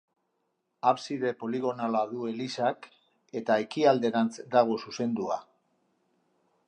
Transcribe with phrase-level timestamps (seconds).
[0.91, 2.87] Abside poligonala du elizak
[3.43, 5.39] eta ekialderantz dago zuzendua.